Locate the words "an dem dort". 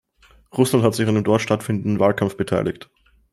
1.07-1.41